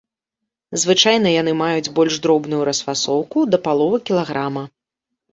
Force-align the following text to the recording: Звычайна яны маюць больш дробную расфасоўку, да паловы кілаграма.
Звычайна 0.83 1.33
яны 1.41 1.51
маюць 1.63 1.91
больш 1.99 2.15
дробную 2.23 2.61
расфасоўку, 2.69 3.43
да 3.51 3.59
паловы 3.69 3.97
кілаграма. 4.11 4.63